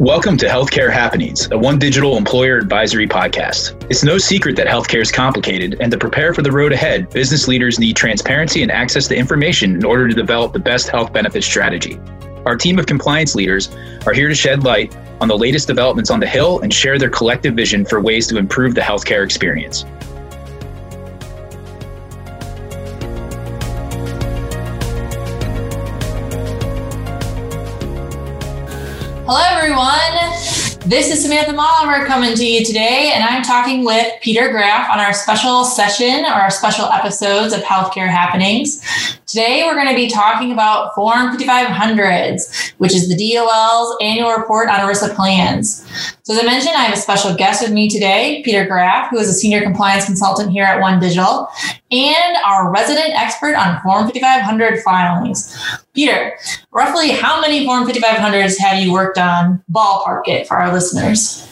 Welcome 0.00 0.36
to 0.36 0.46
Healthcare 0.46 0.92
Happenings, 0.92 1.48
a 1.50 1.58
One 1.58 1.76
Digital 1.76 2.16
employer 2.16 2.56
advisory 2.56 3.08
podcast. 3.08 3.84
It's 3.90 4.04
no 4.04 4.16
secret 4.16 4.54
that 4.54 4.68
healthcare 4.68 5.00
is 5.00 5.10
complicated, 5.10 5.76
and 5.80 5.90
to 5.90 5.98
prepare 5.98 6.32
for 6.32 6.40
the 6.40 6.52
road 6.52 6.72
ahead, 6.72 7.10
business 7.10 7.48
leaders 7.48 7.80
need 7.80 7.96
transparency 7.96 8.62
and 8.62 8.70
access 8.70 9.08
to 9.08 9.16
information 9.16 9.74
in 9.74 9.84
order 9.84 10.06
to 10.06 10.14
develop 10.14 10.52
the 10.52 10.60
best 10.60 10.86
health 10.86 11.12
benefit 11.12 11.42
strategy. 11.42 11.98
Our 12.46 12.56
team 12.56 12.78
of 12.78 12.86
compliance 12.86 13.34
leaders 13.34 13.74
are 14.06 14.12
here 14.12 14.28
to 14.28 14.36
shed 14.36 14.62
light 14.62 14.96
on 15.20 15.26
the 15.26 15.36
latest 15.36 15.66
developments 15.66 16.10
on 16.10 16.20
the 16.20 16.28
Hill 16.28 16.60
and 16.60 16.72
share 16.72 16.96
their 16.96 17.10
collective 17.10 17.54
vision 17.54 17.84
for 17.84 18.00
ways 18.00 18.28
to 18.28 18.38
improve 18.38 18.76
the 18.76 18.80
healthcare 18.80 19.24
experience. 19.24 19.84
Hello, 29.30 29.42
everyone. 29.44 30.88
This 30.88 31.12
is 31.12 31.22
Samantha 31.22 31.52
Molliver 31.52 32.06
coming 32.06 32.34
to 32.34 32.46
you 32.46 32.64
today, 32.64 33.12
and 33.14 33.22
I'm 33.22 33.42
talking 33.42 33.84
with 33.84 34.10
Peter 34.22 34.48
Graff 34.48 34.88
on 34.90 34.98
our 34.98 35.12
special 35.12 35.66
session 35.66 36.24
or 36.24 36.32
our 36.32 36.50
special 36.50 36.86
episodes 36.86 37.52
of 37.52 37.60
Healthcare 37.60 38.08
Happenings. 38.08 38.80
Today, 39.26 39.64
we're 39.66 39.74
going 39.74 39.88
to 39.88 39.94
be 39.94 40.08
talking 40.08 40.50
about 40.50 40.94
Form 40.94 41.36
5500s, 41.36 42.67
which 42.78 42.94
is 42.94 43.08
the 43.08 43.16
DOL's 43.16 43.96
annual 44.00 44.30
report 44.32 44.68
on 44.68 44.80
ERISA 44.80 45.14
plans. 45.14 45.86
So, 46.22 46.32
as 46.34 46.40
I 46.40 46.44
mentioned, 46.44 46.74
I 46.76 46.82
have 46.82 46.96
a 46.96 47.00
special 47.00 47.34
guest 47.34 47.62
with 47.62 47.72
me 47.72 47.88
today, 47.88 48.42
Peter 48.44 48.66
Graff, 48.66 49.10
who 49.10 49.18
is 49.18 49.28
a 49.28 49.32
senior 49.32 49.62
compliance 49.62 50.06
consultant 50.06 50.50
here 50.50 50.64
at 50.64 50.80
One 50.80 51.00
Digital, 51.00 51.48
and 51.90 52.36
our 52.46 52.72
resident 52.72 53.10
expert 53.14 53.54
on 53.54 53.80
Form 53.82 54.06
5500 54.06 54.82
filings. 54.82 55.56
Peter, 55.94 56.36
roughly 56.70 57.10
how 57.10 57.40
many 57.40 57.64
Form 57.64 57.86
5500s 57.86 58.58
have 58.58 58.82
you 58.82 58.92
worked 58.92 59.18
on? 59.18 59.62
Ballpark 59.70 60.22
it 60.26 60.46
for 60.46 60.58
our 60.58 60.72
listeners. 60.72 61.46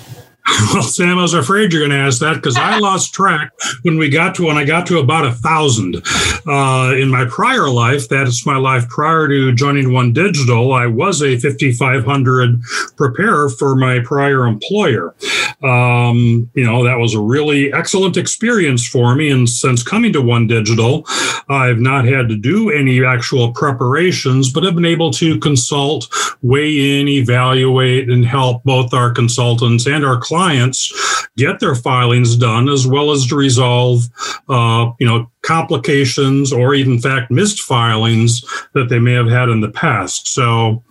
Well, 0.73 0.83
Sam, 0.83 1.19
I 1.19 1.23
was 1.23 1.35
afraid 1.35 1.73
you're 1.73 1.87
going 1.87 1.99
to 1.99 2.05
ask 2.05 2.21
that 2.21 2.35
because 2.35 2.57
I 2.57 2.79
lost 2.81 3.15
track 3.15 3.53
when 3.83 3.99
we 3.99 4.09
got 4.09 4.35
to 4.37 4.47
when 4.47 4.57
I 4.57 4.65
got 4.65 4.87
to 4.89 4.99
about 4.99 5.25
a 5.25 5.33
thousand. 5.33 6.03
Uh, 6.47 6.95
in 6.97 7.09
my 7.09 7.25
prior 7.25 7.69
life, 7.69 8.09
that 8.09 8.29
is 8.29 8.47
my 8.47 8.57
life 8.57 8.89
prior 8.89 9.27
to 9.27 9.53
joining 9.53 9.93
One 9.93 10.13
Digital, 10.13 10.73
I 10.73 10.87
was 10.87 11.23
a 11.23 11.39
5500 11.39 12.61
preparer 12.97 13.49
for 13.49 13.75
my 13.75 14.01
prior 14.01 14.47
employer. 14.47 15.15
Um, 15.63 16.51
you 16.55 16.65
know, 16.65 16.85
that 16.85 16.99
was 16.99 17.15
a 17.15 17.21
really 17.21 17.73
excellent 17.73 18.17
experience 18.17 18.87
for 18.87 19.15
me. 19.15 19.31
And 19.31 19.49
since 19.49 19.83
coming 19.83 20.13
to 20.13 20.21
One 20.21 20.47
Digital, 20.47 21.05
I've 21.49 21.79
not 21.79 22.05
had 22.05 22.29
to 22.29 22.37
do 22.37 22.71
any 22.71 23.05
actual 23.05 23.53
preparations, 23.53 24.53
but 24.53 24.63
have 24.63 24.75
been 24.75 24.85
able 24.85 25.11
to 25.13 25.39
consult, 25.41 26.09
weigh 26.43 27.01
in, 27.01 27.09
evaluate, 27.09 28.09
and 28.11 28.25
help 28.25 28.63
both 28.65 28.93
our 28.93 29.11
consultants 29.11 29.87
and 29.87 30.05
our 30.05 30.19
clients 30.19 30.36
clients 30.37 31.27
get 31.39 31.61
their 31.61 31.75
filings 31.75 32.37
done 32.37 32.69
as 32.69 32.87
well 32.87 33.11
as 33.11 33.27
to 33.27 33.35
resolve, 33.35 34.03
uh, 34.51 34.93
you 35.01 35.07
know, 35.07 35.31
complications 35.41 36.53
or 36.53 36.75
even 36.75 36.95
in 36.95 37.01
fact 37.01 37.31
missed 37.31 37.63
filings 37.63 38.45
that 38.75 38.91
they 38.91 38.99
may 38.99 39.15
have 39.15 39.29
had 39.29 39.49
in 39.49 39.63
the 39.63 39.71
past. 39.71 40.29
So 40.29 40.83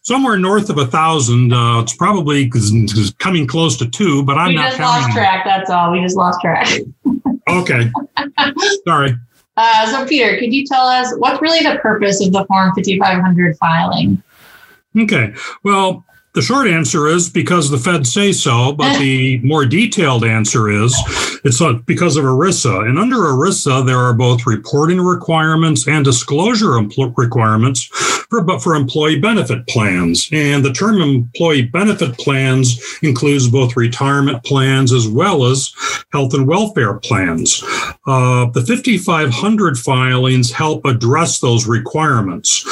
somewhere 0.00 0.38
north 0.38 0.70
of 0.70 0.78
a 0.78 0.86
thousand, 0.86 1.52
uh, 1.52 1.80
it's 1.80 1.94
probably 1.94 2.50
coming 3.18 3.46
close 3.46 3.76
to 3.78 3.86
two, 3.90 4.24
but 4.24 4.38
I'm 4.38 4.48
we 4.48 4.54
not 4.54 4.68
just 4.68 4.80
lost 4.80 5.12
track. 5.12 5.44
That's 5.44 5.68
all. 5.68 5.92
We 5.92 6.00
just 6.00 6.16
lost 6.16 6.40
track. 6.40 6.66
okay. 7.48 7.90
Sorry. 8.86 9.14
Uh, 9.58 9.90
so, 9.90 10.06
Peter, 10.06 10.38
could 10.38 10.52
you 10.52 10.66
tell 10.66 10.86
us 10.86 11.14
what's 11.16 11.40
really 11.40 11.60
the 11.60 11.78
purpose 11.78 12.22
of 12.22 12.30
the 12.30 12.44
Form 12.44 12.74
5500 12.74 13.56
filing? 13.56 14.22
Okay. 14.98 15.32
Well, 15.64 16.04
the 16.36 16.42
short 16.42 16.68
answer 16.68 17.08
is 17.08 17.30
because 17.30 17.70
the 17.70 17.78
Fed 17.78 18.06
say 18.06 18.30
so, 18.30 18.70
but 18.70 18.98
the 18.98 19.38
more 19.42 19.64
detailed 19.64 20.22
answer 20.22 20.68
is 20.68 20.94
it's 21.44 21.62
because 21.86 22.18
of 22.18 22.24
ERISA. 22.24 22.86
And 22.86 22.98
under 22.98 23.16
ERISA, 23.16 23.86
there 23.86 23.98
are 23.98 24.12
both 24.12 24.46
reporting 24.46 25.00
requirements 25.00 25.88
and 25.88 26.04
disclosure 26.04 26.76
requirements 27.16 27.88
for, 28.30 28.42
but 28.42 28.62
for 28.62 28.74
employee 28.74 29.18
benefit 29.18 29.66
plans. 29.66 30.28
And 30.32 30.64
the 30.64 30.72
term 30.72 31.00
employee 31.00 31.62
benefit 31.62 32.18
plans 32.18 32.80
includes 33.02 33.48
both 33.48 33.76
retirement 33.76 34.44
plans 34.44 34.92
as 34.92 35.08
well 35.08 35.44
as 35.44 35.72
health 36.12 36.34
and 36.34 36.46
welfare 36.46 36.94
plans. 36.94 37.62
Uh, 38.06 38.46
the 38.50 38.64
5500 38.66 39.78
filings 39.78 40.52
help 40.52 40.84
address 40.84 41.40
those 41.40 41.66
requirements. 41.66 42.64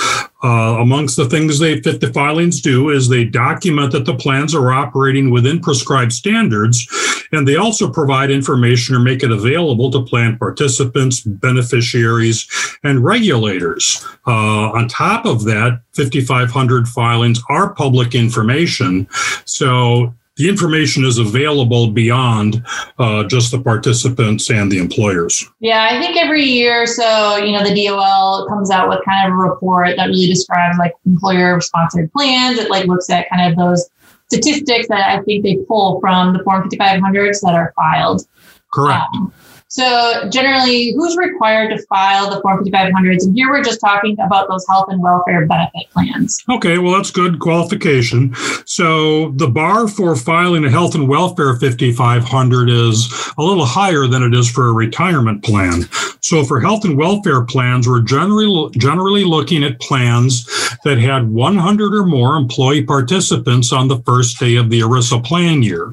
Uh, 0.42 0.76
amongst 0.78 1.16
the 1.16 1.28
things 1.28 1.58
they 1.58 1.80
fit 1.80 2.02
the 2.02 2.12
filings 2.12 2.60
do 2.60 2.90
is 2.90 3.08
they 3.08 3.24
document 3.24 3.92
that 3.92 4.04
the 4.04 4.14
plans 4.14 4.54
are 4.54 4.72
operating 4.72 5.30
within 5.30 5.58
prescribed 5.58 6.12
standards, 6.12 6.86
and 7.32 7.46
they 7.46 7.56
also 7.56 7.90
provide 7.90 8.30
information 8.30 8.94
or 8.94 9.00
make 9.00 9.22
it 9.22 9.30
available 9.30 9.90
to 9.90 10.02
plan 10.02 10.38
participants, 10.38 11.20
beneficiaries, 11.20 12.48
and 12.82 13.04
regulators. 13.04 14.04
Uh, 14.26 14.70
on 14.72 14.88
top 14.88 15.26
of 15.26 15.44
that, 15.44 15.80
5,500 15.94 16.88
filings 16.88 17.40
are 17.48 17.74
public 17.74 18.14
information, 18.14 19.06
so 19.44 20.12
the 20.36 20.48
information 20.48 21.04
is 21.04 21.18
available 21.18 21.90
beyond 21.90 22.64
uh, 22.98 23.22
just 23.24 23.52
the 23.52 23.60
participants 23.60 24.50
and 24.50 24.70
the 24.70 24.78
employers. 24.78 25.48
Yeah, 25.60 25.88
I 25.90 26.00
think 26.00 26.16
every 26.16 26.42
year 26.42 26.82
or 26.82 26.86
so, 26.86 27.36
you 27.36 27.52
know, 27.52 27.62
the 27.62 27.86
DOL 27.86 28.46
comes 28.48 28.70
out 28.70 28.88
with 28.88 28.98
kind 29.04 29.28
of 29.28 29.32
a 29.32 29.36
report 29.36 29.96
that 29.96 30.06
really 30.06 30.26
describes 30.26 30.76
like 30.76 30.92
employer 31.06 31.60
sponsored 31.60 32.12
plans. 32.12 32.58
It 32.58 32.68
like 32.68 32.86
looks 32.86 33.08
at 33.10 33.28
kind 33.30 33.50
of 33.50 33.56
those 33.56 33.88
statistics 34.34 34.88
that 34.88 35.18
I 35.18 35.22
think 35.22 35.42
they 35.42 35.56
pull 35.68 36.00
from 36.00 36.32
the 36.32 36.42
Form 36.42 36.68
5500s 36.68 37.40
that 37.40 37.54
are 37.54 37.72
filed. 37.76 38.26
Correct. 38.72 39.06
Um, 39.14 39.32
so 39.74 40.28
generally, 40.30 40.92
who's 40.92 41.16
required 41.16 41.70
to 41.70 41.82
file 41.86 42.30
the 42.30 42.40
Form 42.42 42.64
5500s? 42.64 43.24
And 43.24 43.34
here 43.34 43.50
we're 43.50 43.64
just 43.64 43.80
talking 43.80 44.16
about 44.20 44.48
those 44.48 44.64
health 44.68 44.86
and 44.88 45.02
welfare 45.02 45.46
benefit 45.46 45.90
plans. 45.90 46.44
Okay, 46.48 46.78
well, 46.78 46.94
that's 46.94 47.10
good 47.10 47.40
qualification. 47.40 48.32
So 48.66 49.32
the 49.32 49.48
bar 49.48 49.88
for 49.88 50.14
filing 50.14 50.64
a 50.64 50.70
health 50.70 50.94
and 50.94 51.08
welfare 51.08 51.56
5500 51.56 52.70
is 52.70 53.12
a 53.36 53.42
little 53.42 53.66
higher 53.66 54.06
than 54.06 54.22
it 54.22 54.32
is 54.32 54.48
for 54.48 54.68
a 54.68 54.72
retirement 54.72 55.42
plan. 55.42 55.88
So 56.20 56.44
for 56.44 56.60
health 56.60 56.84
and 56.84 56.96
welfare 56.96 57.42
plans, 57.42 57.88
we're 57.88 58.02
generally 58.02 58.70
generally 58.78 59.24
looking 59.24 59.64
at 59.64 59.80
plans 59.80 60.46
that 60.84 60.98
had 60.98 61.28
100 61.28 61.94
or 61.94 62.06
more 62.06 62.36
employee 62.36 62.84
participants 62.84 63.72
on 63.72 63.88
the 63.88 64.00
first 64.02 64.38
day 64.38 64.54
of 64.54 64.70
the 64.70 64.80
ERISA 64.80 65.24
plan 65.24 65.64
year. 65.64 65.92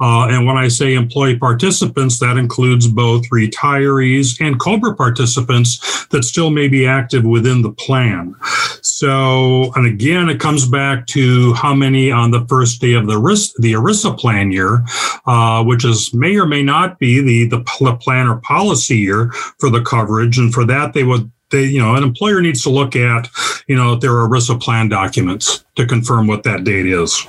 Uh, 0.00 0.26
and 0.28 0.44
when 0.44 0.56
I 0.56 0.68
say 0.68 0.94
employee 0.94 1.38
participants, 1.38 2.18
that 2.18 2.36
includes 2.36 2.88
both 2.88 3.28
retirees 3.30 4.40
and 4.40 4.58
COBRA 4.58 4.96
participants 4.96 6.06
that 6.08 6.24
still 6.24 6.50
may 6.50 6.66
be 6.66 6.86
active 6.86 7.24
within 7.24 7.62
the 7.62 7.72
plan. 7.72 8.34
So, 8.82 9.72
and 9.74 9.86
again, 9.86 10.28
it 10.28 10.40
comes 10.40 10.66
back 10.66 11.06
to 11.08 11.54
how 11.54 11.74
many 11.74 12.10
on 12.10 12.32
the 12.32 12.44
first 12.48 12.80
day 12.80 12.94
of 12.94 13.06
the 13.06 13.14
ERISA, 13.14 13.52
the 13.58 13.72
ERISA 13.74 14.18
plan 14.18 14.50
year, 14.50 14.84
uh, 15.26 15.62
which 15.62 15.84
is 15.84 16.12
may 16.12 16.36
or 16.36 16.46
may 16.46 16.62
not 16.62 16.98
be 16.98 17.20
the, 17.20 17.56
the 17.56 17.96
plan 18.00 18.26
or 18.26 18.40
policy 18.40 18.98
year 18.98 19.30
for 19.60 19.70
the 19.70 19.82
coverage. 19.82 20.38
And 20.38 20.52
for 20.52 20.64
that, 20.64 20.92
they 20.92 21.04
would 21.04 21.30
they, 21.50 21.64
you 21.64 21.78
know, 21.78 21.94
an 21.94 22.02
employer 22.02 22.40
needs 22.40 22.62
to 22.62 22.70
look 22.70 22.96
at, 22.96 23.28
you 23.68 23.76
know, 23.76 23.94
their 23.94 24.10
ERISA 24.10 24.60
plan 24.60 24.88
documents 24.88 25.64
to 25.76 25.86
confirm 25.86 26.26
what 26.26 26.42
that 26.42 26.64
date 26.64 26.86
is. 26.86 27.26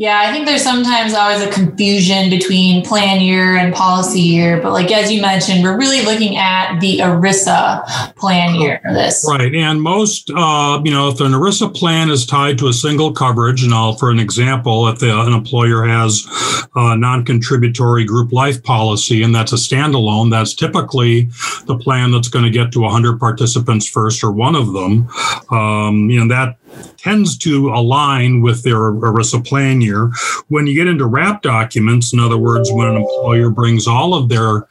Yeah, 0.00 0.18
I 0.18 0.32
think 0.32 0.46
there's 0.46 0.62
sometimes 0.62 1.12
always 1.12 1.42
a 1.42 1.50
confusion 1.50 2.30
between 2.30 2.82
plan 2.82 3.20
year 3.20 3.56
and 3.56 3.74
policy 3.74 4.22
year. 4.22 4.58
But 4.58 4.72
like 4.72 4.90
as 4.90 5.12
you 5.12 5.20
mentioned, 5.20 5.62
we're 5.62 5.76
really 5.76 6.02
looking 6.06 6.38
at 6.38 6.80
the 6.80 7.00
ERISA 7.00 8.16
plan 8.16 8.54
year 8.54 8.80
for 8.82 8.94
this. 8.94 9.26
Right. 9.28 9.54
And 9.54 9.82
most, 9.82 10.30
uh, 10.34 10.80
you 10.82 10.90
know, 10.90 11.10
if 11.10 11.20
an 11.20 11.32
ERISA 11.32 11.74
plan 11.76 12.08
is 12.08 12.24
tied 12.24 12.56
to 12.60 12.68
a 12.68 12.72
single 12.72 13.12
coverage, 13.12 13.62
and 13.62 13.74
I'll, 13.74 13.92
for 13.92 14.10
an 14.10 14.18
example, 14.18 14.88
if 14.88 15.00
the, 15.00 15.20
an 15.20 15.34
employer 15.34 15.84
has 15.84 16.26
a 16.74 16.96
non-contributory 16.96 18.06
group 18.06 18.32
life 18.32 18.62
policy 18.62 19.22
and 19.22 19.34
that's 19.34 19.52
a 19.52 19.56
standalone, 19.56 20.30
that's 20.30 20.54
typically 20.54 21.24
the 21.66 21.78
plan 21.78 22.10
that's 22.10 22.28
going 22.28 22.46
to 22.46 22.50
get 22.50 22.72
to 22.72 22.80
100 22.80 23.20
participants 23.20 23.86
first 23.86 24.24
or 24.24 24.32
one 24.32 24.56
of 24.56 24.72
them. 24.72 25.10
Um, 25.50 26.08
you 26.08 26.24
know, 26.24 26.28
that 26.34 26.56
tends 27.02 27.36
to 27.38 27.70
align 27.70 28.40
with 28.40 28.62
their 28.62 28.76
ERISA 28.76 29.46
plan 29.46 29.80
year. 29.80 30.10
When 30.48 30.66
you 30.66 30.74
get 30.74 30.86
into 30.86 31.06
wrap 31.06 31.42
documents, 31.42 32.12
in 32.12 32.20
other 32.20 32.38
words, 32.38 32.70
when 32.72 32.88
an 32.88 32.96
employer 32.96 33.50
brings 33.50 33.86
all 33.86 34.14
of 34.14 34.28
their 34.28 34.68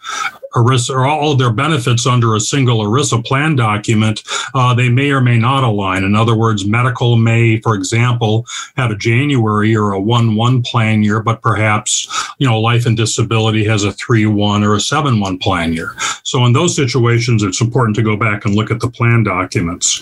ERISA 0.56 0.90
or 0.92 1.06
all 1.06 1.36
their 1.36 1.52
benefits 1.52 2.06
under 2.06 2.36
a 2.36 2.40
single 2.40 2.80
ERISA 2.80 3.26
plan 3.26 3.56
document, 3.56 4.24
uh, 4.54 4.74
they 4.74 4.90
may 4.90 5.12
or 5.12 5.22
may 5.22 5.38
not 5.38 5.64
align. 5.64 6.04
In 6.04 6.16
other 6.16 6.36
words, 6.36 6.66
medical 6.66 7.16
may, 7.16 7.60
for 7.62 7.76
example, 7.76 8.46
have 8.76 8.92
a 8.92 8.96
January 8.96 9.76
or 9.76 9.92
a 9.92 10.00
1 10.00 10.36
1 10.36 10.62
plan 10.64 11.04
year, 11.04 11.22
but 11.22 11.42
perhaps, 11.42 12.08
you 12.40 12.48
know, 12.48 12.60
life 12.60 12.86
and 12.86 12.98
disability 12.98 13.64
has 13.66 13.84
a 13.84 13.92
3 13.94 14.26
1 14.26 14.64
or 14.64 14.76
a 14.76 14.80
7 14.80 15.20
1 15.20 15.38
plan 15.40 15.74
year. 15.74 15.94
So 16.24 16.46
in 16.46 16.54
those 16.54 16.76
situations, 16.76 17.44
it's 17.44 17.62
important 17.62 17.96
to 17.98 18.04
go 18.04 18.16
back 18.16 18.46
and 18.46 18.56
look 18.56 18.72
at 18.72 18.80
the 18.80 18.90
plan 18.90 19.24
documents. 19.24 20.00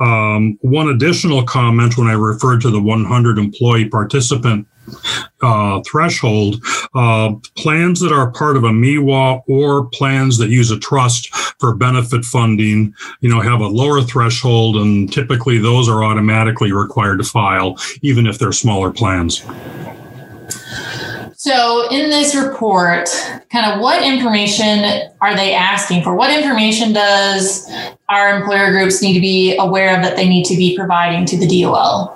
Um, 0.00 0.58
one 0.60 0.88
additional 0.88 1.44
comment 1.44 1.98
when 1.98 2.08
I 2.08 2.12
referred 2.12 2.60
to 2.62 2.70
the 2.70 2.80
100 2.80 3.38
employee 3.38 3.88
participant 3.88 4.66
uh, 5.40 5.80
threshold, 5.82 6.62
uh, 6.94 7.34
plans 7.56 8.00
that 8.00 8.12
are 8.12 8.30
part 8.30 8.56
of 8.56 8.64
a 8.64 8.70
MEWA 8.70 9.42
or 9.46 9.86
plans 9.86 10.38
that 10.38 10.48
use 10.48 10.70
a 10.70 10.78
trust 10.78 11.34
for 11.58 11.74
benefit 11.74 12.24
funding, 12.24 12.94
you 13.20 13.30
know, 13.30 13.40
have 13.40 13.60
a 13.60 13.66
lower 13.66 14.02
threshold, 14.02 14.76
and 14.76 15.12
typically 15.12 15.58
those 15.58 15.88
are 15.88 16.04
automatically 16.04 16.72
required 16.72 17.18
to 17.18 17.24
file, 17.24 17.76
even 18.02 18.26
if 18.26 18.38
they're 18.38 18.52
smaller 18.52 18.90
plans. 18.90 19.44
So, 21.40 21.88
in 21.90 22.10
this 22.10 22.34
report, 22.34 23.08
kind 23.50 23.72
of 23.72 23.80
what 23.80 24.02
information 24.02 25.08
are 25.20 25.36
they 25.36 25.54
asking 25.54 26.02
for? 26.02 26.16
What 26.16 26.36
information 26.36 26.92
does 26.92 27.70
our 28.08 28.36
employer 28.36 28.72
groups 28.72 29.00
need 29.00 29.14
to 29.14 29.20
be 29.20 29.56
aware 29.56 29.96
of 29.96 30.02
that 30.02 30.16
they 30.16 30.28
need 30.28 30.44
to 30.46 30.56
be 30.56 30.76
providing 30.76 31.24
to 31.26 31.36
the 31.36 31.62
DOL? 31.62 32.14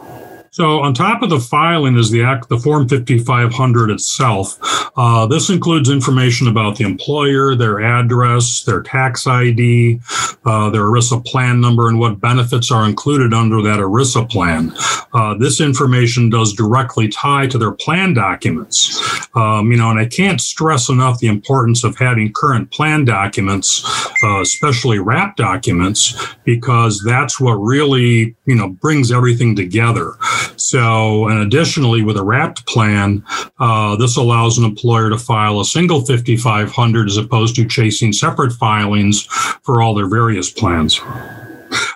So 0.52 0.80
on 0.80 0.92
top 0.92 1.22
of 1.22 1.30
the 1.30 1.40
filing 1.40 1.96
is 1.96 2.10
the 2.10 2.22
act, 2.22 2.50
the 2.50 2.58
Form 2.58 2.86
5500 2.86 3.90
itself. 3.90 4.58
Uh, 4.98 5.24
this 5.24 5.48
includes 5.48 5.88
information 5.88 6.46
about 6.46 6.76
the 6.76 6.84
employer, 6.84 7.54
their 7.54 7.80
address, 7.80 8.62
their 8.62 8.82
tax 8.82 9.26
ID, 9.26 9.98
uh, 10.44 10.68
their 10.68 10.82
ERISA 10.82 11.24
plan 11.24 11.58
number, 11.58 11.88
and 11.88 11.98
what 11.98 12.20
benefits 12.20 12.70
are 12.70 12.86
included 12.86 13.32
under 13.32 13.62
that 13.62 13.80
ERISA 13.80 14.28
plan. 14.28 14.74
Uh, 15.14 15.34
this 15.38 15.58
information 15.58 16.28
does 16.28 16.52
directly 16.52 17.08
tie 17.08 17.46
to 17.46 17.56
their 17.56 17.72
plan 17.72 18.12
documents. 18.12 19.00
Um, 19.34 19.72
you 19.72 19.78
know, 19.78 19.88
and 19.88 19.98
I 19.98 20.04
can't 20.04 20.40
stress 20.40 20.90
enough 20.90 21.18
the 21.18 21.28
importance 21.28 21.82
of 21.82 21.96
having 21.96 22.30
current 22.34 22.70
plan 22.70 23.06
documents, 23.06 23.82
uh, 24.22 24.42
especially 24.42 24.98
WRAP 24.98 25.36
documents, 25.36 26.14
because 26.44 27.02
that's 27.06 27.40
what 27.40 27.54
really, 27.54 28.36
you 28.44 28.54
know, 28.54 28.68
brings 28.68 29.10
everything 29.10 29.56
together. 29.56 30.12
So, 30.56 31.28
and 31.28 31.40
additionally, 31.40 32.02
with 32.02 32.16
a 32.16 32.24
wrapped 32.24 32.66
plan, 32.66 33.24
uh, 33.58 33.96
this 33.96 34.16
allows 34.16 34.58
an 34.58 34.64
employer 34.64 35.10
to 35.10 35.18
file 35.18 35.60
a 35.60 35.64
single 35.64 36.04
5500 36.04 37.08
as 37.08 37.16
opposed 37.16 37.56
to 37.56 37.66
chasing 37.66 38.12
separate 38.12 38.52
filings 38.52 39.24
for 39.62 39.82
all 39.82 39.94
their 39.94 40.08
various 40.08 40.50
plans. 40.50 41.00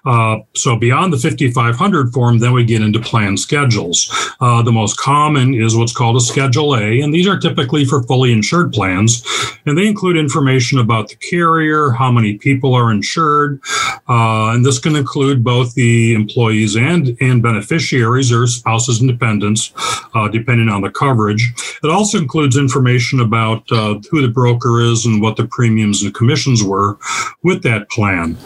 Uh, 0.07 0.39
so 0.55 0.77
beyond 0.77 1.13
the 1.13 1.19
5500 1.19 2.13
form, 2.13 2.39
then 2.39 2.53
we 2.53 2.65
get 2.65 2.81
into 2.81 3.01
plan 3.01 3.37
schedules. 3.37 4.09
Uh, 4.41 4.63
the 4.63 4.71
most 4.71 4.97
common 4.99 5.53
is 5.55 5.77
what's 5.77 5.93
called 5.93 6.17
a 6.17 6.21
Schedule 6.21 6.77
A, 6.77 7.01
and 7.01 7.13
these 7.13 7.27
are 7.27 7.39
typically 7.39 7.85
for 7.85 8.05
fully 8.05 8.33
insured 8.33 8.73
plans, 8.73 9.25
and 9.67 9.77
they 9.77 9.87
include 9.87 10.17
information 10.17 10.79
about 10.79 11.09
the 11.09 11.17
carrier, 11.17 11.91
how 11.91 12.13
many 12.13 12.39
people 12.39 12.73
are 12.73 12.93
insured, 12.93 13.61
uh, 14.09 14.53
and 14.53 14.65
this 14.65 14.79
can 14.79 14.95
include 14.95 15.43
both 15.43 15.75
the 15.75 16.15
employees 16.15 16.77
and 16.77 17.17
and 17.21 17.43
beneficiaries 17.43 18.31
or 18.33 18.47
spouses 18.47 19.01
and 19.01 19.11
dependents, 19.11 19.73
uh, 20.15 20.29
depending 20.29 20.69
on 20.69 20.83
the 20.83 20.91
coverage. 20.91 21.53
It 21.83 21.91
also 21.91 22.19
includes 22.19 22.57
information 22.57 23.19
about 23.19 23.71
uh, 23.73 23.99
who 24.11 24.23
the 24.23 24.29
broker 24.29 24.81
is 24.81 25.05
and 25.05 25.21
what 25.21 25.37
the 25.37 25.49
premiums 25.49 26.03
and 26.03 26.15
commissions 26.15 26.63
were 26.63 26.99
with 27.43 27.65
that 27.65 27.91
plan. 27.91 28.37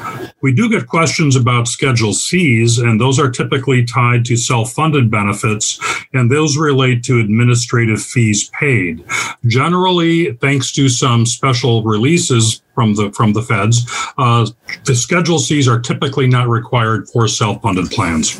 We 0.41 0.55
do 0.55 0.71
get 0.71 0.87
questions 0.87 1.37
about 1.37 1.50
about 1.50 1.67
Schedule 1.67 2.12
Cs, 2.12 2.79
and 2.79 3.00
those 3.00 3.19
are 3.19 3.31
typically 3.31 3.85
tied 3.85 4.25
to 4.26 4.37
self 4.37 4.73
funded 4.73 5.11
benefits, 5.11 5.81
and 6.12 6.31
those 6.31 6.56
relate 6.56 7.02
to 7.05 7.19
administrative 7.19 8.00
fees 8.00 8.49
paid. 8.50 9.05
Generally, 9.47 10.35
thanks 10.35 10.73
to 10.73 10.88
some 10.88 11.26
special 11.26 11.82
releases 11.82 12.62
from 12.75 12.94
the 12.94 13.11
from 13.12 13.32
the 13.32 13.43
feds, 13.43 13.85
uh, 14.19 14.47
the 14.85 14.94
Schedule 14.94 15.38
Cs 15.38 15.67
are 15.67 15.81
typically 15.81 16.29
not 16.29 16.49
required 16.49 17.08
for 17.08 17.26
self 17.26 17.61
funded 17.62 17.91
plans. 17.91 18.37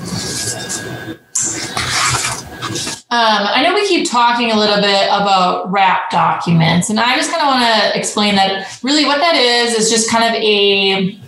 Um, 3.12 3.19
I 3.19 3.65
know 3.65 3.75
we 3.75 3.89
keep 3.89 4.09
talking 4.09 4.53
a 4.53 4.57
little 4.57 4.81
bit 4.81 5.07
about 5.09 5.73
WRAP 5.73 6.11
documents, 6.12 6.91
and 6.91 7.01
I 7.01 7.17
just 7.17 7.33
kind 7.33 7.43
of 7.43 7.49
want 7.49 7.65
to 7.65 7.99
explain 7.99 8.37
that 8.37 8.79
really 8.85 9.05
what 9.05 9.19
that 9.19 9.35
is 9.35 9.75
is 9.75 9.91
just 9.91 10.09
kind 10.09 10.25
of 10.25 10.41
a 10.41 11.19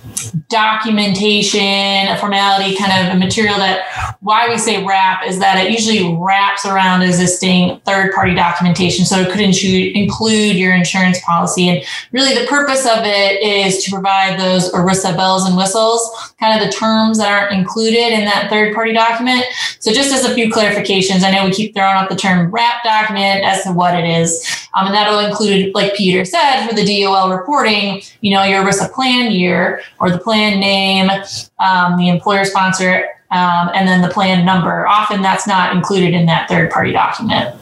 documentation, 0.49 2.09
a 2.09 2.17
formality, 2.19 2.77
kind 2.77 3.07
of 3.07 3.15
a 3.15 3.19
material 3.19 3.57
that 3.57 4.17
why 4.21 4.49
we 4.49 4.59
say 4.59 4.85
wrap 4.85 5.27
is 5.27 5.39
that 5.39 5.59
it 5.65 5.71
usually 5.71 6.17
wraps 6.19 6.65
around 6.65 7.03
existing 7.03 7.81
third 7.85 8.13
party 8.13 8.35
documentation. 8.35 9.05
So 9.05 9.21
it 9.21 9.31
could 9.31 9.41
include 9.41 10.57
your 10.57 10.75
insurance 10.75 11.21
policy. 11.21 11.69
And 11.69 11.85
really 12.13 12.35
the 12.41 12.47
purpose 12.47 12.87
of 12.87 13.01
it 13.05 13.43
is 13.43 13.85
to 13.85 13.91
provide 13.91 14.39
those 14.39 14.73
ERISA 14.73 15.17
bells 15.17 15.45
and 15.45 15.57
whistles, 15.57 16.35
kind 16.39 16.61
of 16.61 16.67
the 16.67 16.73
terms 16.73 17.19
that 17.19 17.31
aren't 17.31 17.53
included 17.53 18.13
in 18.13 18.25
that 18.25 18.49
third 18.51 18.75
party 18.75 18.93
document. 18.93 19.45
So 19.81 19.93
just 19.93 20.13
as 20.13 20.25
a 20.25 20.35
few 20.35 20.51
clarifications, 20.51 21.23
I 21.23 21.31
know 21.31 21.45
we 21.45 21.53
keep 21.53 21.75
throwing 21.75 21.97
out 21.97 22.09
the 22.09 22.17
term 22.17 22.51
wrap 22.51 22.85
document 22.85 23.45
as 23.45 23.65
to 23.65 23.73
what 23.73 23.99
it 23.99 24.05
is. 24.05 24.62
Um, 24.75 24.87
and 24.87 24.95
that'll 24.95 25.19
include, 25.19 25.75
like 25.75 25.95
Peter 25.95 26.25
said, 26.25 26.67
for 26.67 26.75
the 26.75 27.05
DOL 27.05 27.31
reporting, 27.31 28.03
you 28.21 28.35
know, 28.35 28.43
your 28.43 28.65
ERISA 28.65 28.93
plan 28.93 29.31
year 29.31 29.83
or 30.01 30.11
the 30.11 30.19
plan 30.19 30.61
name, 30.61 31.11
um, 31.59 31.97
the 31.99 32.09
employer 32.09 32.45
sponsor, 32.45 33.05
um, 33.31 33.71
and 33.75 33.87
then 33.87 34.03
the 34.03 34.09
plan 34.09 34.45
number. 34.45 34.87
Often 34.87 35.23
that's 35.23 35.47
not 35.47 35.75
included 35.75 36.15
in 36.15 36.27
that 36.27 36.49
third 36.49 36.71
party 36.71 36.93
document. 36.93 37.55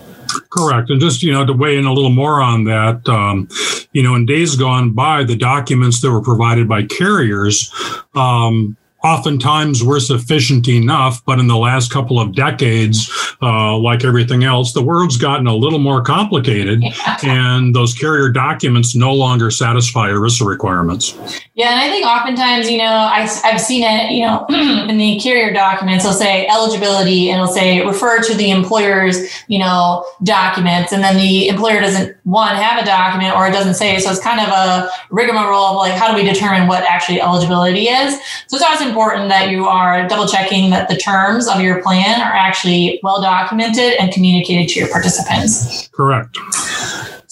Correct. 0.51 0.91
And 0.91 1.01
just, 1.01 1.23
you 1.23 1.33
know, 1.33 1.45
to 1.45 1.53
weigh 1.53 1.77
in 1.77 1.85
a 1.85 1.93
little 1.93 2.11
more 2.11 2.41
on 2.41 2.65
that, 2.65 3.09
um, 3.09 3.49
you 3.93 4.03
know, 4.03 4.15
in 4.15 4.27
days 4.27 4.57
gone 4.57 4.91
by, 4.91 5.25
the 5.25 5.37
documents 5.37 6.01
that 6.03 6.11
were 6.11 6.23
provided 6.23 6.69
by 6.69 6.85
carriers, 6.85 7.73
um, 8.15 8.77
oftentimes 9.03 9.83
were 9.83 10.01
sufficient 10.01 10.69
enough. 10.69 11.25
But 11.25 11.39
in 11.39 11.47
the 11.47 11.57
last 11.57 11.91
couple 11.91 12.21
of 12.21 12.35
decades, 12.35 13.11
uh, 13.43 13.77
like 13.77 14.05
everything 14.05 14.45
else, 14.45 14.73
the 14.73 14.83
world's 14.83 15.17
gotten 15.17 15.47
a 15.47 15.55
little 15.55 15.79
more 15.79 16.03
complicated, 16.03 16.83
and 17.23 17.75
those 17.75 17.95
carrier 17.95 18.29
documents 18.31 18.95
no 18.95 19.13
longer 19.15 19.51
satisfy 19.51 20.09
ERISA 20.09 20.47
requirements. 20.47 21.17
Yeah, 21.55 21.73
and 21.73 21.81
I 21.81 21.89
think 21.91 22.07
oftentimes, 22.07 22.71
you 22.71 22.79
know, 22.79 22.85
I, 22.85 23.29
I've 23.45 23.61
seen 23.61 23.83
it, 23.85 24.13
you 24.13 24.23
know, 24.23 24.47
in 24.89 24.97
the 24.97 25.19
carrier 25.21 25.53
documents, 25.53 26.05
they'll 26.05 26.13
say 26.13 26.47
eligibility 26.47 27.31
and 27.31 27.41
it'll 27.41 27.53
say 27.53 27.85
refer 27.85 28.21
to 28.23 28.35
the 28.35 28.51
employer's, 28.51 29.19
you 29.49 29.59
know, 29.59 30.05
documents. 30.23 30.93
And 30.93 31.03
then 31.03 31.17
the 31.17 31.49
employer 31.49 31.81
doesn't, 31.81 32.17
one, 32.25 32.55
have 32.57 32.83
a 32.83 32.87
document 32.87 33.37
or 33.37 33.47
it 33.47 33.53
doesn't 33.53 33.75
say. 33.75 33.99
So 33.99 34.11
it's 34.11 34.21
kind 34.21 34.41
of 34.41 34.49
a 34.49 34.91
rigmarole 35.11 35.67
of 35.67 35.77
like, 35.77 35.93
how 35.93 36.11
do 36.11 36.17
we 36.17 36.29
determine 36.29 36.67
what 36.67 36.83
actually 36.85 37.21
eligibility 37.21 37.89
is? 37.89 38.15
So 38.47 38.57
it's 38.57 38.65
always 38.65 38.81
important 38.91 39.29
that 39.29 39.51
you 39.51 39.67
are 39.67 40.07
double 40.09 40.27
checking 40.27 40.71
that 40.71 40.89
the 40.89 40.97
terms 40.97 41.49
of 41.49 41.61
your 41.61 41.83
plan 41.83 42.21
are 42.21 42.33
actually 42.33 43.01
well 43.03 43.23
documented 43.23 43.95
and 43.95 44.13
communicated 44.13 44.69
to 44.71 44.81
your 44.81 44.89
participants. 44.89 45.89
Correct. 45.89 46.37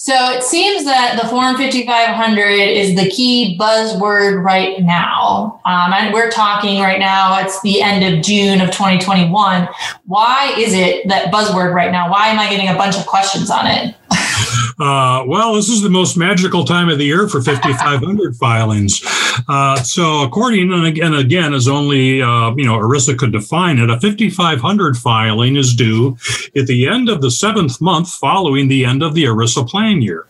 So 0.01 0.15
it 0.31 0.43
seems 0.43 0.85
that 0.85 1.19
the 1.21 1.27
Form 1.27 1.57
5500 1.57 2.41
is 2.41 2.95
the 2.95 3.09
key 3.09 3.57
buzzword 3.59 4.41
right 4.41 4.81
now. 4.81 5.61
Um, 5.65 5.91
and 5.93 6.13
we're 6.13 6.31
talking 6.31 6.81
right 6.81 6.99
now, 6.99 7.37
it's 7.39 7.61
the 7.61 7.81
end 7.81 8.03
of 8.05 8.23
June 8.23 8.61
of 8.61 8.71
2021. 8.71 9.67
Why 10.05 10.55
is 10.57 10.73
it 10.73 11.07
that 11.09 11.33
buzzword 11.33 11.73
right 11.73 11.91
now? 11.91 12.09
Why 12.09 12.29
am 12.29 12.39
I 12.39 12.49
getting 12.49 12.69
a 12.69 12.75
bunch 12.75 12.97
of 12.97 13.05
questions 13.05 13.51
on 13.51 13.67
it? 13.67 13.93
Uh, 14.79 15.23
well, 15.27 15.55
this 15.55 15.67
is 15.67 15.81
the 15.81 15.89
most 15.89 16.15
magical 16.15 16.63
time 16.63 16.87
of 16.87 16.97
the 16.97 17.05
year 17.05 17.27
for 17.27 17.41
5,500 17.41 18.35
filings. 18.35 19.01
Uh, 19.47 19.75
so, 19.83 20.23
according 20.23 20.71
and 20.71 20.85
again, 20.85 21.13
again, 21.13 21.53
as 21.53 21.67
only 21.67 22.21
uh, 22.21 22.53
you 22.55 22.65
know 22.65 22.77
ERISA 22.77 23.17
could 23.17 23.31
define 23.31 23.77
it, 23.77 23.89
a 23.89 23.99
5,500 23.99 24.97
filing 24.97 25.55
is 25.55 25.75
due 25.75 26.17
at 26.55 26.67
the 26.67 26.87
end 26.87 27.09
of 27.09 27.21
the 27.21 27.31
seventh 27.31 27.81
month 27.81 28.09
following 28.09 28.67
the 28.67 28.85
end 28.85 29.03
of 29.03 29.13
the 29.13 29.25
ERISA 29.25 29.67
plan 29.67 30.01
year. 30.01 30.25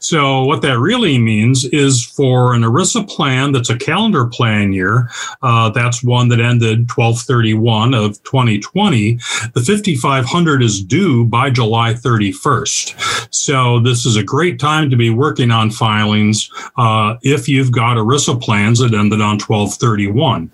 So, 0.00 0.44
what 0.44 0.62
that 0.62 0.78
really 0.78 1.18
means 1.18 1.64
is 1.64 2.04
for 2.04 2.54
an 2.54 2.62
ERISA 2.62 3.08
plan 3.08 3.52
that's 3.52 3.70
a 3.70 3.78
calendar 3.78 4.26
plan 4.26 4.72
year, 4.72 5.10
uh, 5.42 5.70
that's 5.70 6.02
one 6.02 6.28
that 6.28 6.40
ended 6.40 6.90
1231 6.90 7.94
of 7.94 8.22
2020, 8.22 9.18
the 9.54 9.60
5500 9.60 10.62
is 10.62 10.82
due 10.82 11.24
by 11.24 11.50
July 11.50 11.94
31st. 11.94 13.34
So, 13.34 13.80
this 13.80 14.06
is 14.06 14.16
a 14.16 14.22
great 14.22 14.58
time 14.58 14.90
to 14.90 14.96
be 14.96 15.10
working 15.10 15.50
on 15.50 15.70
filings 15.70 16.50
uh, 16.76 17.16
if 17.22 17.48
you've 17.48 17.72
got 17.72 17.96
ERISA 17.96 18.40
plans 18.40 18.78
that 18.78 18.94
ended 18.94 19.20
on 19.20 19.38
1231. 19.38 20.50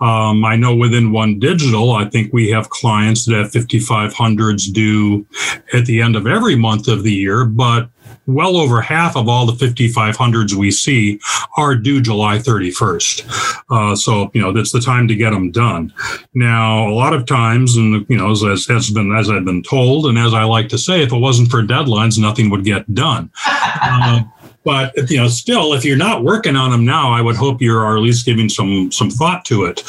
Um, 0.00 0.44
I 0.44 0.56
know 0.56 0.74
within 0.74 1.12
One 1.12 1.38
Digital, 1.38 1.92
I 1.92 2.04
think 2.06 2.32
we 2.32 2.50
have 2.50 2.70
clients 2.70 3.24
that 3.26 3.34
have 3.34 3.52
5500s 3.52 4.72
due 4.72 5.26
at 5.72 5.86
the 5.86 6.00
end 6.00 6.16
of 6.16 6.26
every 6.26 6.56
month 6.56 6.88
of 6.88 7.02
the 7.02 7.12
year, 7.12 7.44
but 7.44 7.88
well 8.26 8.56
over 8.56 8.80
half 8.80 9.16
of 9.16 9.28
all 9.28 9.46
the 9.46 9.52
5500s 9.52 10.54
we 10.54 10.70
see 10.70 11.20
are 11.56 11.74
due 11.74 12.00
July 12.00 12.38
31st. 12.38 13.62
Uh, 13.70 13.96
so, 13.96 14.30
you 14.34 14.40
know, 14.40 14.52
that's 14.52 14.72
the 14.72 14.80
time 14.80 15.08
to 15.08 15.14
get 15.14 15.30
them 15.30 15.50
done. 15.50 15.92
Now, 16.34 16.88
a 16.88 16.94
lot 16.94 17.14
of 17.14 17.26
times, 17.26 17.76
and, 17.76 18.06
you 18.08 18.16
know, 18.16 18.30
as, 18.30 18.68
as, 18.70 18.90
been, 18.90 19.12
as 19.12 19.30
I've 19.30 19.44
been 19.44 19.62
told, 19.62 20.06
and 20.06 20.18
as 20.18 20.34
I 20.34 20.44
like 20.44 20.68
to 20.70 20.78
say, 20.78 21.02
if 21.02 21.12
it 21.12 21.18
wasn't 21.18 21.50
for 21.50 21.62
deadlines, 21.62 22.18
nothing 22.18 22.50
would 22.50 22.64
get 22.64 22.92
done. 22.94 23.30
Uh, 23.46 24.22
but 24.64 25.10
you 25.10 25.18
know, 25.18 25.28
still, 25.28 25.74
if 25.74 25.84
you're 25.84 25.96
not 25.96 26.24
working 26.24 26.56
on 26.56 26.70
them 26.70 26.86
now, 26.86 27.12
I 27.12 27.20
would 27.20 27.36
hope 27.36 27.60
you're 27.60 27.96
at 27.96 28.02
least 28.02 28.24
giving 28.24 28.48
some 28.48 28.90
some 28.90 29.10
thought 29.10 29.44
to 29.44 29.66
it. 29.66 29.82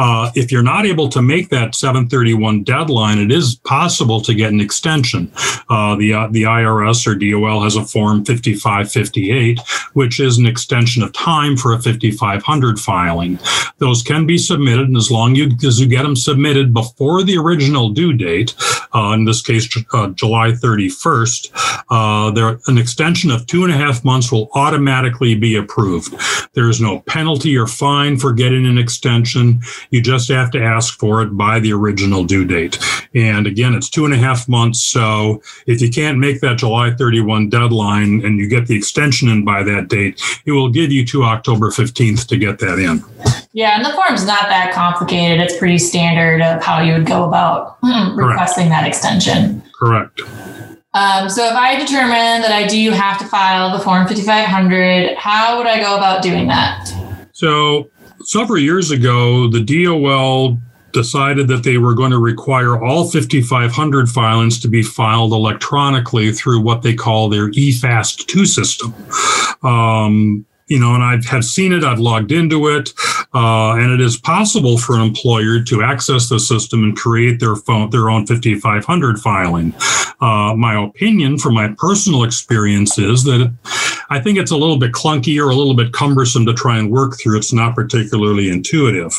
Uh, 0.00 0.30
if 0.34 0.50
you're 0.50 0.62
not 0.62 0.86
able 0.86 1.10
to 1.10 1.20
make 1.20 1.50
that 1.50 1.74
731 1.74 2.62
deadline, 2.62 3.18
it 3.18 3.30
is 3.30 3.56
possible 3.66 4.22
to 4.22 4.32
get 4.32 4.50
an 4.50 4.58
extension. 4.58 5.30
Uh, 5.68 5.94
the 5.94 6.14
uh, 6.14 6.26
the 6.28 6.44
IRS 6.44 7.06
or 7.06 7.14
DOL 7.14 7.62
has 7.62 7.76
a 7.76 7.84
form 7.84 8.24
5558, 8.24 9.60
which 9.92 10.18
is 10.18 10.38
an 10.38 10.46
extension 10.46 11.02
of 11.02 11.12
time 11.12 11.54
for 11.54 11.74
a 11.74 11.78
5500 11.78 12.80
filing. 12.80 13.38
Those 13.76 14.02
can 14.02 14.26
be 14.26 14.38
submitted, 14.38 14.88
and 14.88 14.96
as 14.96 15.10
long 15.10 15.38
as 15.38 15.78
you 15.78 15.86
get 15.86 16.02
them 16.02 16.16
submitted 16.16 16.72
before 16.72 17.22
the 17.22 17.36
original 17.36 17.90
due 17.90 18.14
date, 18.14 18.54
uh, 18.94 19.12
in 19.12 19.26
this 19.26 19.42
case 19.42 19.68
uh, 19.92 20.08
July 20.08 20.52
31st, 20.52 21.84
uh, 21.90 22.30
there 22.30 22.58
an 22.68 22.78
extension 22.78 23.30
of 23.30 23.46
two 23.46 23.64
and 23.64 23.72
a 23.72 23.76
half 23.76 24.02
months 24.02 24.32
will 24.32 24.48
automatically 24.54 25.34
be 25.34 25.56
approved. 25.56 26.14
There 26.54 26.70
is 26.70 26.80
no 26.80 27.00
penalty 27.00 27.54
or 27.56 27.66
fine 27.66 28.16
for 28.16 28.32
getting 28.32 28.66
an 28.66 28.78
extension. 28.78 29.60
You 29.90 30.00
just 30.00 30.28
have 30.28 30.50
to 30.52 30.62
ask 30.62 30.98
for 30.98 31.22
it 31.22 31.36
by 31.36 31.60
the 31.60 31.72
original 31.72 32.24
due 32.24 32.44
date. 32.44 32.78
And 33.14 33.46
again, 33.46 33.74
it's 33.74 33.90
two 33.90 34.04
and 34.04 34.14
a 34.14 34.16
half 34.16 34.48
months. 34.48 34.80
So 34.80 35.42
if 35.66 35.80
you 35.80 35.90
can't 35.90 36.18
make 36.18 36.40
that 36.40 36.58
July 36.58 36.92
31 36.92 37.48
deadline 37.48 38.24
and 38.24 38.38
you 38.38 38.48
get 38.48 38.66
the 38.66 38.76
extension 38.76 39.28
in 39.28 39.44
by 39.44 39.62
that 39.64 39.88
date, 39.88 40.22
it 40.46 40.52
will 40.52 40.70
give 40.70 40.92
you 40.92 41.04
to 41.06 41.24
October 41.24 41.70
15th 41.70 42.26
to 42.28 42.36
get 42.36 42.58
that 42.60 42.78
in. 42.78 43.04
Yeah, 43.52 43.76
and 43.76 43.84
the 43.84 43.92
form's 43.92 44.24
not 44.24 44.42
that 44.42 44.72
complicated. 44.72 45.40
It's 45.40 45.56
pretty 45.56 45.78
standard 45.78 46.40
of 46.40 46.62
how 46.62 46.80
you 46.80 46.92
would 46.92 47.06
go 47.06 47.24
about 47.24 47.78
hmm, 47.82 48.16
requesting 48.18 48.68
that 48.68 48.86
extension. 48.86 49.62
Correct. 49.78 50.20
Um, 50.92 51.28
so 51.28 51.46
if 51.46 51.54
I 51.54 51.78
determine 51.78 52.42
that 52.42 52.50
I 52.50 52.66
do 52.66 52.90
have 52.90 53.18
to 53.18 53.24
file 53.24 53.76
the 53.76 53.82
Form 53.82 54.06
5500, 54.08 55.16
how 55.16 55.58
would 55.58 55.66
I 55.66 55.80
go 55.80 55.96
about 55.96 56.22
doing 56.22 56.48
that? 56.48 56.92
So 57.32 57.90
several 58.22 58.58
years 58.58 58.90
ago, 58.90 59.48
the 59.48 59.60
DOL 59.60 60.58
decided 60.92 61.48
that 61.48 61.62
they 61.62 61.78
were 61.78 61.94
going 61.94 62.10
to 62.10 62.18
require 62.18 62.82
all 62.82 63.08
5500 63.08 64.08
filings 64.08 64.58
to 64.60 64.68
be 64.68 64.82
filed 64.82 65.32
electronically 65.32 66.32
through 66.32 66.60
what 66.60 66.82
they 66.82 66.94
call 66.94 67.28
their 67.28 67.50
eFast 67.50 68.26
2 68.26 68.46
system. 68.46 68.94
Um, 69.62 70.44
you 70.66 70.78
know, 70.78 70.94
and 70.94 71.02
I 71.02 71.18
have 71.28 71.44
seen 71.44 71.72
it, 71.72 71.82
I've 71.82 71.98
logged 71.98 72.30
into 72.30 72.68
it, 72.68 72.90
uh, 73.34 73.72
and 73.72 73.90
it 73.90 74.00
is 74.00 74.16
possible 74.16 74.78
for 74.78 74.94
an 74.94 75.02
employer 75.02 75.60
to 75.64 75.82
access 75.82 76.28
the 76.28 76.38
system 76.38 76.84
and 76.84 76.96
create 76.96 77.40
their 77.40 77.56
phone, 77.56 77.90
their 77.90 78.08
own 78.08 78.24
5500 78.24 79.18
filing. 79.18 79.74
Uh, 80.20 80.54
my 80.54 80.80
opinion 80.84 81.38
from 81.38 81.54
my 81.54 81.74
personal 81.76 82.22
experience 82.22 82.98
is 82.98 83.24
that 83.24 83.52
I 84.10 84.20
think 84.20 84.38
it's 84.38 84.50
a 84.50 84.56
little 84.56 84.76
bit 84.76 84.92
clunky 84.92 85.40
or 85.40 85.50
a 85.50 85.54
little 85.54 85.74
bit 85.74 85.92
cumbersome 85.92 86.44
to 86.46 86.54
try 86.54 86.78
and 86.78 86.90
work 86.90 87.18
through. 87.18 87.38
It's 87.38 87.52
not 87.52 87.74
particularly 87.74 88.50
intuitive. 88.50 89.12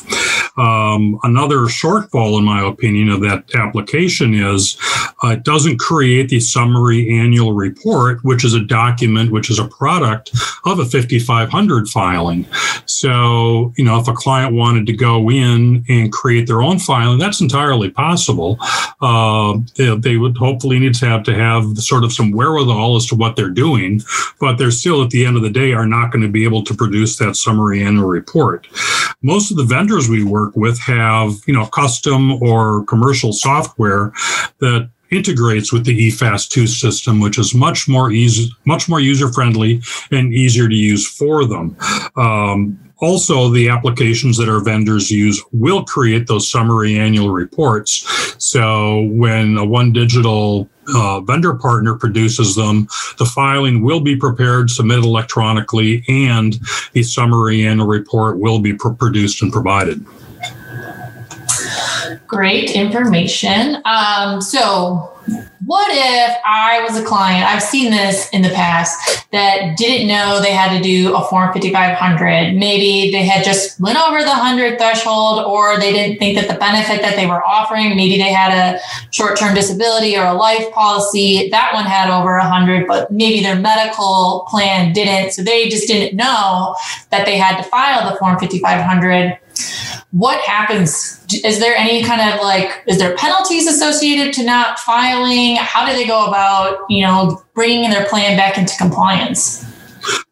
Um, 0.58 1.18
another 1.24 1.60
shortfall, 1.60 2.38
in 2.38 2.44
my 2.44 2.68
opinion, 2.68 3.10
of 3.10 3.22
that 3.22 3.56
application 3.56 4.34
is 4.34 4.78
uh, 5.24 5.30
it 5.30 5.44
doesn't 5.44 5.80
create 5.80 6.30
the 6.30 6.40
summary 6.40 7.10
annual 7.10 7.54
report, 7.54 8.24
which 8.24 8.44
is 8.44 8.54
a 8.54 8.60
document, 8.60 9.32
which 9.32 9.50
is 9.50 9.60
a 9.60 9.68
product 9.68 10.32
of 10.66 10.80
a 10.80 10.86
5500 10.86 11.88
filing. 11.88 12.46
So, 12.86 13.74
you 13.78 13.86
know, 13.86 14.00
if 14.00 14.08
a 14.08 14.14
client 14.14 14.54
wanted 14.54 14.86
to 14.88 14.94
go 14.94 15.32
in 15.32 15.86
and 15.88 16.12
create 16.12 16.48
their 16.48 16.62
own 16.62 16.80
filing, 16.80 17.18
that's 17.18 17.42
entirely 17.42 17.90
possible. 17.90 18.58
Uh, 19.02 19.58
they, 19.78 19.96
they, 19.96 20.18
would 20.18 20.38
hopefully 20.38 20.78
need 20.78 20.94
to 20.94 21.06
have 21.08 21.24
to 21.24 21.34
have 21.34 21.78
sort 21.78 22.04
of 22.04 22.14
some 22.14 22.32
wherewithal 22.32 22.96
as 22.98 23.08
to 23.08 23.16
what 23.16 23.36
they're 23.36 23.50
doing, 23.50 24.02
but 24.40 24.58
they're 24.58 24.70
still 24.82 25.04
at 25.04 25.12
the 25.12 25.24
end 25.24 25.38
of 25.38 25.44
the 25.44 25.50
day 25.50 25.74
are 25.74 25.86
not 25.86 26.12
going 26.12 26.24
to 26.24 26.28
be 26.28 26.44
able 26.44 26.64
to 26.64 26.74
produce 26.74 27.18
that 27.18 27.36
summary 27.36 27.84
annual 27.84 28.08
report. 28.08 28.68
Most 29.22 29.52
of 29.52 29.58
the 29.58 29.64
vendors 29.64 30.10
we 30.10 30.24
work 30.24 30.56
with 30.56 30.80
have, 30.80 31.34
you 31.46 31.54
know, 31.54 31.68
custom 31.68 32.42
or 32.42 32.84
commercial 32.86 33.32
software 33.32 34.12
that 34.58 34.90
integrates 35.12 35.72
with 35.72 35.86
the 35.86 36.08
eFast 36.08 36.50
2 36.50 36.66
system, 36.66 37.20
which 37.20 37.38
is 37.38 37.54
much 37.54 37.88
more 37.88 38.12
easy, 38.12 38.50
much 38.66 38.90
more 38.90 39.00
user 39.00 39.32
friendly 39.32 39.84
and 40.10 40.34
easier 40.34 40.68
to 40.68 40.76
use 40.76 41.08
for 41.08 41.46
them. 41.46 41.78
Um, 42.16 42.80
also, 43.02 43.50
the 43.50 43.70
applications 43.70 44.38
that 44.38 44.50
our 44.50 44.64
vendors 44.64 45.12
use 45.12 45.44
will 45.52 45.84
create 45.84 46.26
those 46.26 46.50
summary 46.50 46.98
annual 46.98 47.32
reports. 47.32 48.06
So 48.44 49.02
when 49.12 49.58
a 49.58 49.66
one 49.66 49.92
digital 49.92 50.70
uh, 50.94 51.22
vendor 51.22 51.54
partner 51.54 51.96
produces 51.96 52.56
them, 52.56 52.88
the 53.18 53.26
filing 53.26 53.84
will 53.84 54.00
be 54.00 54.16
prepared, 54.16 54.70
submitted 54.70 55.04
electronically, 55.06 56.04
and 56.08 56.60
the 56.94 57.04
summary 57.04 57.66
annual 57.66 57.88
report 57.88 58.38
will 58.38 58.60
be 58.60 58.74
pr- 58.74 58.90
produced 58.90 59.42
and 59.42 59.52
provided. 59.52 60.06
Great 62.32 62.72
information. 62.72 63.82
Um, 63.84 64.40
so, 64.40 65.12
what 65.66 65.92
if 65.92 66.38
I 66.46 66.82
was 66.82 66.98
a 66.98 67.04
client? 67.04 67.46
I've 67.46 67.62
seen 67.62 67.92
this 67.92 68.30
in 68.30 68.42
the 68.42 68.52
past 68.52 69.30
that 69.34 69.78
didn't 69.78 70.08
know 70.08 70.40
they 70.42 70.54
had 70.54 70.78
to 70.78 70.82
do 70.82 71.14
a 71.14 71.28
Form 71.28 71.52
5500. 71.52 72.56
Maybe 72.56 73.12
they 73.12 73.26
had 73.26 73.44
just 73.44 73.78
went 73.82 74.00
over 74.00 74.20
the 74.20 74.30
100 74.30 74.80
threshold, 74.80 75.44
or 75.44 75.78
they 75.78 75.92
didn't 75.92 76.20
think 76.20 76.38
that 76.40 76.48
the 76.48 76.58
benefit 76.58 77.02
that 77.02 77.18
they 77.18 77.28
were 77.28 77.44
offering. 77.44 77.98
Maybe 77.98 78.18
they 78.18 78.32
had 78.32 78.54
a 78.54 78.80
short-term 79.12 79.54
disability 79.54 80.18
or 80.18 80.26
a 80.26 80.34
life 80.34 80.72
policy. 80.72 81.50
That 81.50 81.74
one 81.74 81.84
had 81.84 82.10
over 82.10 82.38
100, 82.38 82.88
but 82.88 83.12
maybe 83.12 83.44
their 83.44 83.58
medical 83.58 84.48
plan 84.50 84.94
didn't. 84.94 85.32
So 85.32 85.44
they 85.44 85.68
just 85.68 85.86
didn't 85.86 86.16
know 86.16 86.78
that 87.10 87.26
they 87.26 87.36
had 87.36 87.62
to 87.62 87.64
file 87.64 88.10
the 88.10 88.16
Form 88.16 88.40
5500 88.40 89.38
what 90.12 90.42
happens? 90.42 91.24
Is 91.46 91.60
there 91.60 91.76
any 91.76 92.04
kind 92.04 92.22
of 92.22 92.42
like 92.42 92.84
is 92.88 92.98
there 92.98 93.16
penalties 93.16 93.68
associated 93.68 94.34
to 94.34 94.44
not 94.44 94.80
filing? 94.80 95.56
How 95.56 95.86
do 95.86 95.94
they 95.94 96.06
go 96.06 96.26
about 96.26 96.80
you 96.90 97.06
know 97.06 97.42
bringing 97.54 97.90
their 97.90 98.08
plan 98.08 98.36
back 98.38 98.58
into 98.58 98.76
compliance 98.78 99.66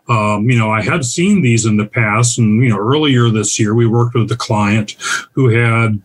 Um, 0.10 0.50
you 0.50 0.58
know, 0.58 0.72
I 0.72 0.82
have 0.82 1.06
seen 1.06 1.41
these 1.41 1.65
in 1.65 1.77
the 1.77 1.86
past, 1.86 2.38
and, 2.38 2.62
you 2.63 2.70
know, 2.70 2.79
earlier 2.79 3.29
this 3.29 3.60
year, 3.60 3.74
we 3.74 3.88
worked 3.88 4.15
with 4.15 4.32
a 4.32 4.36
client 4.36 4.96
who 5.34 5.50
had 5.50 6.01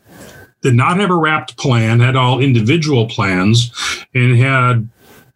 did 0.60 0.74
not 0.74 0.98
have 0.98 1.10
a 1.10 1.16
wrapped 1.16 1.56
plan, 1.56 1.98
had 1.98 2.14
all 2.14 2.38
individual 2.38 3.08
plans, 3.08 3.72
and 4.14 4.38
had 4.38 4.88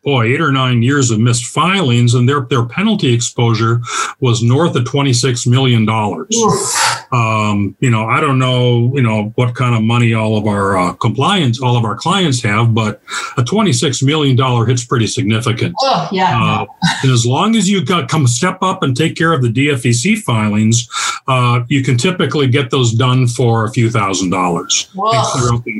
boy, 0.07 0.33
eight 0.33 0.41
or 0.41 0.53
nine 0.53 0.83
years 0.83 1.11
of 1.11 1.19
missed 1.19 1.45
filings, 1.47 2.15
and 2.15 2.29
their 2.29 2.43
their 2.49 2.65
penalty 2.65 3.13
exposure 3.13 3.81
was 4.21 4.43
north 4.43 4.75
of 4.77 4.87
twenty 4.87 5.13
six 5.13 5.47
million 5.47 5.85
dollars. 5.85 6.35
Um, 7.13 7.77
you 7.81 7.91
know, 7.91 8.07
I 8.07 8.21
don't 8.21 8.39
know, 8.39 8.93
you 8.95 9.03
know, 9.03 9.33
what 9.37 9.55
kind 9.55 9.75
of 9.75 9.83
money 9.83 10.15
all 10.15 10.37
of 10.37 10.47
our 10.47 10.77
uh, 10.77 10.93
compliance, 10.95 11.61
all 11.61 11.77
of 11.77 11.85
our 11.85 11.97
clients 11.97 12.43
have, 12.43 12.75
but 12.75 13.01
a 13.37 13.43
$26 13.43 14.03
million 14.03 14.37
hit's 14.67 14.85
pretty 14.85 15.07
significant. 15.07 15.75
Oh, 15.81 16.09
yeah. 16.11 16.41
Uh, 16.43 16.67
and 17.03 17.13
as 17.13 17.25
long 17.25 17.55
as 17.55 17.69
you 17.69 17.85
got 17.85 18.09
come 18.09 18.27
step 18.27 18.59
up 18.63 18.83
and 18.83 18.97
take 18.97 19.17
care 19.17 19.33
of 19.33 19.43
the 19.43 19.49
DFVC 19.49 20.19
filings, 20.19 20.89
uh, 21.29 21.61
you 21.69 21.83
can 21.83 21.97
typically 21.97 22.49
get 22.49 22.71
those 22.71 22.93
done 22.93 23.27
for 23.27 23.65
a 23.65 23.71
few 23.71 23.91
thousand 23.91 24.31
dollars. 24.31 24.89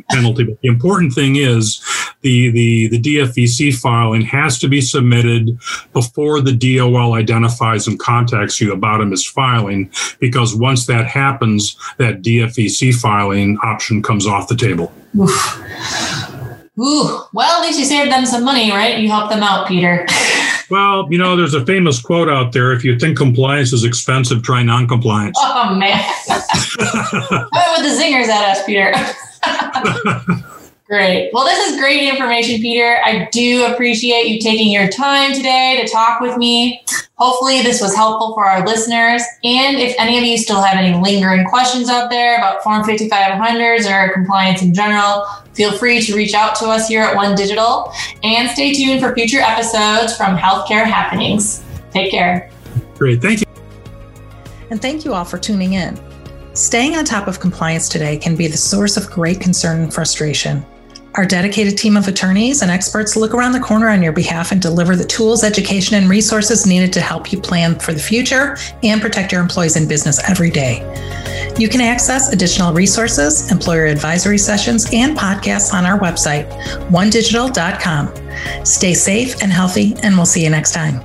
The 0.01 0.15
penalty. 0.15 0.45
But 0.45 0.61
the 0.61 0.69
important 0.69 1.13
thing 1.13 1.37
is 1.37 1.83
the, 2.27 2.51
the, 2.51 2.89
the 2.89 3.01
DFVC 3.01 3.73
filing 3.73 4.23
has 4.23 4.59
to 4.59 4.67
be 4.67 4.81
submitted 4.81 5.57
before 5.93 6.41
the 6.41 6.53
DOL 6.53 7.13
identifies 7.13 7.87
and 7.87 8.01
contacts 8.01 8.61
you 8.61 8.73
about 8.73 9.01
a 9.01 9.05
misfiling, 9.05 9.89
because 10.19 10.53
once 10.57 10.87
that 10.87 11.07
happens, 11.07 11.77
that 11.99 12.23
DFVC 12.23 12.93
filing 12.97 13.57
option 13.63 14.03
comes 14.03 14.27
off 14.27 14.49
the 14.49 14.57
table. 14.57 14.93
Oof. 15.17 15.63
Ooh, 16.81 17.21
well, 17.33 17.63
at 17.63 17.65
least 17.65 17.79
you 17.79 17.85
saved 17.85 18.11
them 18.11 18.27
some 18.27 18.45
money, 18.45 18.73
right? 18.73 18.99
You 18.99 19.09
helped 19.09 19.31
them 19.31 19.45
out, 19.45 19.69
Peter. 19.69 20.05
well, 20.71 21.07
you 21.09 21.19
know, 21.19 21.37
there's 21.37 21.55
a 21.55 21.65
famous 21.65 22.03
quote 22.03 22.29
out 22.29 22.53
there 22.53 22.73
if 22.73 22.83
you 22.83 22.99
think 22.99 23.17
compliance 23.17 23.73
is 23.73 23.85
expensive, 23.85 24.43
try 24.43 24.65
non 24.65 24.89
compliance. 24.89 25.39
Oh, 25.41 25.77
man. 25.77 26.05
with 26.29 26.43
the 27.87 27.97
zingers 27.97 28.27
at 28.27 28.51
us, 28.51 28.65
Peter. 28.65 28.93
Great. 30.89 31.31
Well, 31.33 31.45
this 31.45 31.69
is 31.69 31.81
great 31.81 32.09
information, 32.09 32.61
Peter. 32.61 33.01
I 33.05 33.29
do 33.33 33.67
appreciate 33.67 34.29
you 34.29 34.39
taking 34.39 34.71
your 34.71 34.87
time 34.87 35.35
today 35.35 35.83
to 35.83 35.91
talk 35.91 36.21
with 36.21 36.37
me. 36.37 36.85
Hopefully, 37.17 37.61
this 37.63 37.81
was 37.81 37.93
helpful 37.97 38.35
for 38.35 38.45
our 38.45 38.65
listeners. 38.65 39.21
And 39.43 39.79
if 39.79 39.97
any 39.99 40.17
of 40.17 40.23
you 40.23 40.39
still 40.39 40.63
have 40.63 40.77
any 40.77 40.97
lingering 40.97 41.45
questions 41.47 41.89
out 41.89 42.09
there 42.09 42.37
about 42.37 42.63
Form 42.63 42.85
5500s 42.85 43.91
or 43.91 44.13
compliance 44.13 44.63
in 44.63 44.73
general, 44.73 45.25
feel 45.55 45.73
free 45.73 46.01
to 46.03 46.15
reach 46.15 46.35
out 46.35 46.55
to 46.57 46.67
us 46.67 46.87
here 46.87 47.03
at 47.03 47.17
One 47.17 47.35
Digital 47.35 47.93
and 48.23 48.49
stay 48.51 48.73
tuned 48.73 49.01
for 49.01 49.13
future 49.13 49.41
episodes 49.41 50.17
from 50.17 50.37
Healthcare 50.37 50.85
Happenings. 50.85 51.65
Take 51.91 52.13
care. 52.13 52.49
Great. 52.97 53.21
Thank 53.21 53.41
you. 53.41 53.47
And 54.71 54.81
thank 54.81 55.05
you 55.05 55.15
all 55.15 55.25
for 55.25 55.39
tuning 55.39 55.73
in. 55.73 55.99
Staying 56.55 56.95
on 56.95 57.05
top 57.05 57.27
of 57.27 57.41
compliance 57.41 57.89
today 57.89 58.17
can 58.17 58.37
be 58.37 58.47
the 58.47 58.57
source 58.57 58.97
of 58.97 59.11
great 59.11 59.41
concern 59.41 59.81
and 59.81 59.93
frustration. 59.93 60.65
Our 61.17 61.25
dedicated 61.25 61.79
team 61.79 61.97
of 61.97 62.09
attorneys 62.09 62.61
and 62.61 62.71
experts 62.71 63.17
look 63.17 63.33
around 63.33 63.53
the 63.53 63.61
corner 63.61 63.89
on 63.89 64.03
your 64.03 64.13
behalf 64.13 64.53
and 64.53 64.61
deliver 64.61 64.97
the 64.97 65.05
tools, 65.05 65.45
education, 65.45 65.97
and 65.97 66.11
resources 66.11 66.67
needed 66.67 66.93
to 66.93 67.01
help 67.01 67.33
you 67.33 67.41
plan 67.41 67.79
for 67.79 67.95
the 67.95 68.01
future 68.01 68.59
and 68.83 69.01
protect 69.01 69.33
your 69.33 69.41
employees 69.41 69.77
and 69.77 69.89
business 69.89 70.23
every 70.29 70.51
day. 70.51 70.83
You 71.59 71.71
can 71.71 71.81
access 71.81 72.35
additional 72.35 72.75
resources, 72.75 73.51
employer 73.51 73.87
advisory 73.87 74.37
sessions, 74.37 74.87
and 74.93 75.17
podcasts 75.17 75.73
on 75.73 75.87
our 75.87 75.99
website, 75.99 76.51
onedigital.com. 76.91 78.67
Stay 78.67 78.93
safe 78.93 79.43
and 79.43 79.51
healthy, 79.51 79.95
and 80.03 80.17
we'll 80.17 80.27
see 80.27 80.45
you 80.45 80.51
next 80.51 80.73
time. 80.73 81.01